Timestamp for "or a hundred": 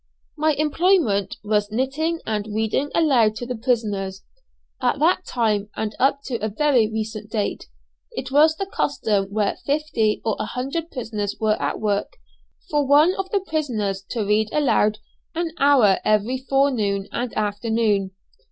10.25-10.89